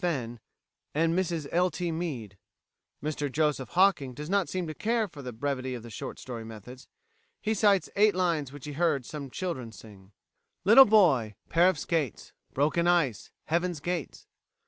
Fenn, 0.01 0.39
and 0.95 1.13
Mrs 1.15 1.47
L. 1.51 1.69
T. 1.69 1.91
Meade. 1.91 2.35
Mr 3.03 3.31
Joseph 3.31 3.69
Hocking 3.77 4.15
does 4.15 4.31
not 4.31 4.49
seem 4.49 4.65
to 4.65 4.73
care 4.73 5.07
for 5.07 5.21
the 5.21 5.31
brevity 5.31 5.75
of 5.75 5.93
short 5.93 6.17
story 6.17 6.43
methods. 6.43 6.87
He 7.39 7.53
cites 7.53 7.87
eight 7.95 8.15
lines 8.15 8.51
which 8.51 8.65
he 8.65 8.71
heard 8.73 9.05
some 9.05 9.29
children 9.29 9.71
sing: 9.71 10.11
"Little 10.63 10.85
boy, 10.85 11.35
Pair 11.49 11.69
of 11.69 11.77
skates, 11.77 12.33
Broken 12.51 12.87
ice, 12.87 13.29
Heaven's 13.45 13.79
gates. 13.79 14.25